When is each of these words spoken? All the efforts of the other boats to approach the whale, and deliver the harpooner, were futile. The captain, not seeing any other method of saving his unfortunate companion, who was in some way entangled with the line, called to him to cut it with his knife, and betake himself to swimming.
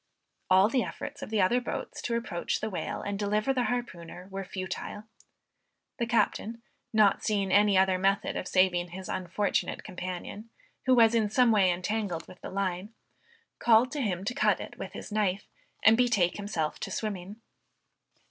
All 0.49 0.67
the 0.67 0.81
efforts 0.83 1.21
of 1.21 1.29
the 1.29 1.41
other 1.43 1.61
boats 1.61 2.01
to 2.01 2.15
approach 2.17 2.59
the 2.59 2.71
whale, 2.71 3.03
and 3.03 3.19
deliver 3.19 3.53
the 3.53 3.65
harpooner, 3.65 4.27
were 4.31 4.43
futile. 4.43 5.03
The 5.99 6.07
captain, 6.07 6.63
not 6.91 7.23
seeing 7.23 7.51
any 7.51 7.77
other 7.77 7.99
method 7.99 8.35
of 8.35 8.47
saving 8.47 8.87
his 8.87 9.07
unfortunate 9.07 9.83
companion, 9.83 10.49
who 10.87 10.95
was 10.95 11.13
in 11.13 11.29
some 11.29 11.51
way 11.51 11.69
entangled 11.69 12.27
with 12.27 12.41
the 12.41 12.49
line, 12.49 12.95
called 13.59 13.91
to 13.91 14.01
him 14.01 14.23
to 14.25 14.33
cut 14.33 14.59
it 14.59 14.75
with 14.79 14.93
his 14.93 15.11
knife, 15.11 15.45
and 15.83 15.95
betake 15.95 16.35
himself 16.37 16.79
to 16.79 16.89
swimming. 16.89 17.35